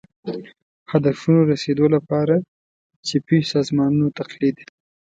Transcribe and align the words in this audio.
هدفونو 0.91 1.39
رسېدو 1.51 1.85
لپاره 1.95 2.35
چپي 3.07 3.37
سازمانونو 3.53 4.07
تقلید 4.19 4.57